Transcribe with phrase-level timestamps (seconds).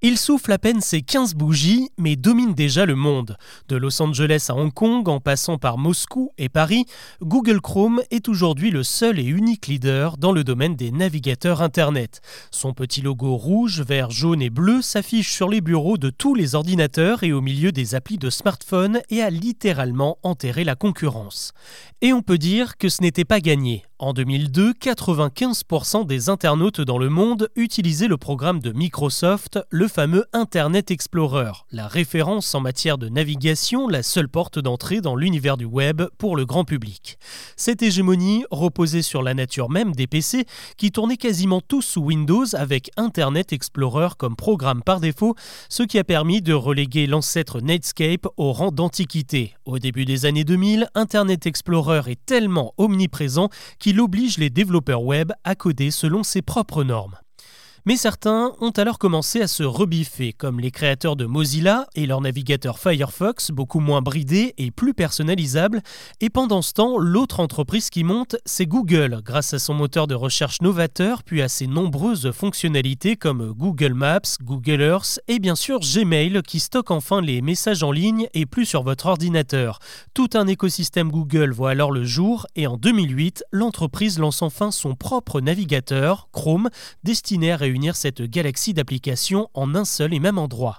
[0.00, 3.36] Il souffle à peine ses 15 bougies, mais domine déjà le monde.
[3.68, 6.84] De Los Angeles à Hong Kong, en passant par Moscou et Paris,
[7.20, 12.20] Google Chrome est aujourd'hui le seul et unique leader dans le domaine des navigateurs Internet.
[12.52, 16.54] Son petit logo rouge, vert, jaune et bleu s'affiche sur les bureaux de tous les
[16.54, 21.50] ordinateurs et au milieu des applis de smartphone et a littéralement enterré la concurrence.
[22.02, 23.87] Et on peut dire que ce n'était pas gagné.
[24.00, 30.24] En 2002, 95% des internautes dans le monde utilisaient le programme de Microsoft, le fameux
[30.32, 35.64] Internet Explorer, la référence en matière de navigation, la seule porte d'entrée dans l'univers du
[35.64, 37.18] web pour le grand public.
[37.56, 42.46] Cette hégémonie reposait sur la nature même des PC qui tournaient quasiment tous sous Windows
[42.52, 45.34] avec Internet Explorer comme programme par défaut,
[45.68, 49.54] ce qui a permis de reléguer l'ancêtre Netscape au rang d'antiquité.
[49.64, 53.48] Au début des années 2000, Internet Explorer est tellement omniprésent
[53.80, 57.16] qu'il il oblige les développeurs web à coder selon ses propres normes.
[57.88, 62.20] Mais certains ont alors commencé à se rebiffer, comme les créateurs de Mozilla et leur
[62.20, 65.80] navigateur Firefox, beaucoup moins bridé et plus personnalisable.
[66.20, 70.14] Et pendant ce temps, l'autre entreprise qui monte, c'est Google, grâce à son moteur de
[70.14, 75.80] recherche novateur, puis à ses nombreuses fonctionnalités comme Google Maps, Google Earth et bien sûr
[75.80, 79.78] Gmail, qui stocke enfin les messages en ligne et plus sur votre ordinateur.
[80.12, 84.94] Tout un écosystème Google voit alors le jour, et en 2008, l'entreprise lance enfin son
[84.94, 86.68] propre navigateur, Chrome,
[87.02, 90.78] destiné à réunir cette galaxie d'applications en un seul et même endroit.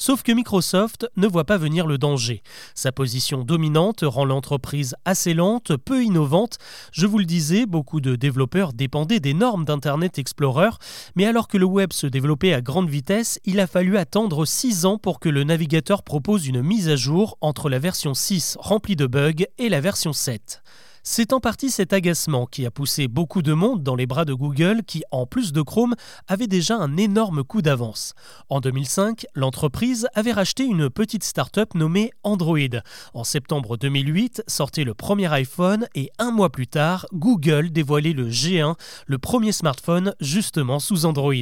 [0.00, 2.42] Sauf que Microsoft ne voit pas venir le danger.
[2.74, 6.56] Sa position dominante rend l'entreprise assez lente, peu innovante.
[6.90, 10.70] Je vous le disais, beaucoup de développeurs dépendaient des normes d'Internet Explorer,
[11.16, 14.86] mais alors que le web se développait à grande vitesse, il a fallu attendre 6
[14.86, 18.96] ans pour que le navigateur propose une mise à jour entre la version 6 remplie
[18.96, 20.62] de bugs et la version 7.
[21.02, 24.34] C'est en partie cet agacement qui a poussé beaucoup de monde dans les bras de
[24.34, 25.94] Google qui, en plus de Chrome,
[26.28, 28.12] avait déjà un énorme coup d'avance.
[28.50, 32.58] En 2005, l'entreprise avait racheté une petite start-up nommée Android.
[33.14, 38.28] En septembre 2008, sortait le premier iPhone et un mois plus tard, Google dévoilait le
[38.28, 38.74] G1,
[39.06, 41.32] le premier smartphone justement sous Android.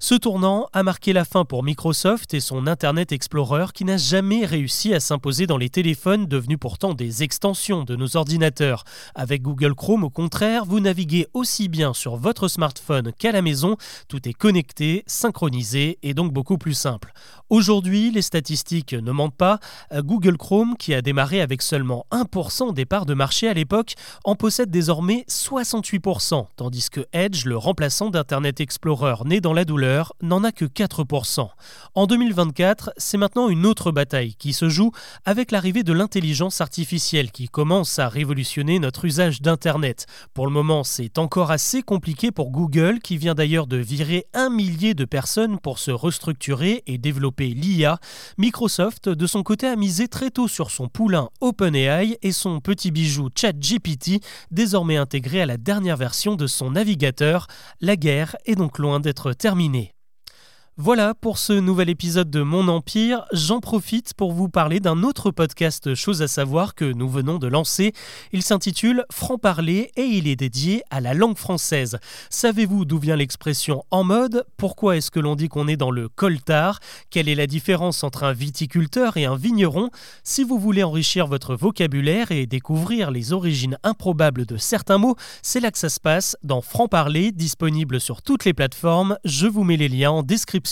[0.00, 4.44] Ce tournant a marqué la fin pour Microsoft et son Internet Explorer qui n'a jamais
[4.44, 8.84] réussi à s'imposer dans les téléphones devenus pourtant des extensions de nos ordinateurs.
[9.14, 13.76] Avec Google Chrome, au contraire, vous naviguez aussi bien sur votre smartphone qu'à la maison.
[14.08, 17.12] Tout est connecté, synchronisé et donc beaucoup plus simple.
[17.50, 19.58] Aujourd'hui, les statistiques ne mentent pas.
[19.94, 23.94] Google Chrome, qui a démarré avec seulement 1% des parts de marché à l'époque,
[24.24, 30.12] en possède désormais 68%, tandis que Edge, le remplaçant d'Internet Explorer né dans la douleur,
[30.22, 31.48] n'en a que 4%.
[31.94, 34.92] En 2024, c'est maintenant une autre bataille qui se joue
[35.24, 40.06] avec l'arrivée de l'intelligence artificielle qui commence à révolutionner notre usage d'Internet.
[40.34, 44.50] Pour le moment, c'est encore assez compliqué pour Google, qui vient d'ailleurs de virer un
[44.50, 47.98] millier de personnes pour se restructurer et développer l'IA.
[48.38, 52.90] Microsoft, de son côté, a misé très tôt sur son poulain OpenAI et son petit
[52.90, 57.46] bijou ChatGPT, désormais intégré à la dernière version de son navigateur.
[57.80, 59.97] La guerre est donc loin d'être terminée.
[60.80, 63.24] Voilà pour ce nouvel épisode de Mon Empire.
[63.32, 67.48] J'en profite pour vous parler d'un autre podcast Chose à savoir que nous venons de
[67.48, 67.92] lancer.
[68.30, 71.98] Il s'intitule Franc-parler et il est dédié à la langue française.
[72.30, 74.44] Savez-vous d'où vient l'expression en mode?
[74.56, 76.78] Pourquoi est-ce que l'on dit qu'on est dans le coltard?
[77.10, 79.90] Quelle est la différence entre un viticulteur et un vigneron?
[80.22, 85.58] Si vous voulez enrichir votre vocabulaire et découvrir les origines improbables de certains mots, c'est
[85.58, 89.18] là que ça se passe dans Franc-parler, disponible sur toutes les plateformes.
[89.24, 90.22] Je vous mets les liens en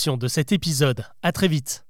[0.05, 1.05] de cet épisode.
[1.23, 1.86] À très vite.